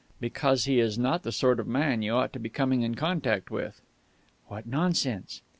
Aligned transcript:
"Because 0.19 0.65
he 0.65 0.79
is 0.79 0.97
not 0.97 1.21
the 1.21 1.31
sort 1.31 1.59
of 1.59 1.67
man 1.67 2.01
you 2.01 2.13
ought 2.13 2.33
to 2.33 2.39
be 2.39 2.49
coming 2.49 2.81
in 2.81 2.95
contact 2.95 3.51
with." 3.51 3.81
"What 4.47 4.65
nonsense!" 4.65 5.43